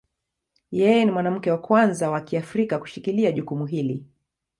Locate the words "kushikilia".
2.79-3.31